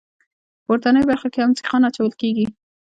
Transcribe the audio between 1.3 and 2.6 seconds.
کې هم سیخان اچول کیږي